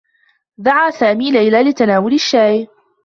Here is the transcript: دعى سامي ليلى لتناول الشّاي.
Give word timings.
دعى 0.57 0.91
سامي 0.91 1.31
ليلى 1.31 1.63
لتناول 1.69 2.13
الشّاي. 2.13 2.67